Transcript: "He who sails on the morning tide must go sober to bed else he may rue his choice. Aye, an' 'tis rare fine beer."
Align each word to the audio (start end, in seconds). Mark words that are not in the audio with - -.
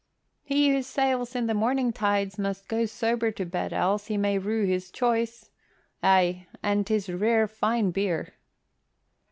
"He 0.43 0.69
who 0.71 0.81
sails 0.81 1.35
on 1.35 1.45
the 1.45 1.53
morning 1.53 1.93
tide 1.93 2.39
must 2.39 2.67
go 2.67 2.87
sober 2.87 3.29
to 3.33 3.45
bed 3.45 3.71
else 3.71 4.07
he 4.07 4.17
may 4.17 4.39
rue 4.39 4.65
his 4.65 4.89
choice. 4.89 5.51
Aye, 6.01 6.47
an' 6.63 6.85
'tis 6.85 7.07
rare 7.09 7.47
fine 7.47 7.91
beer." 7.91 8.33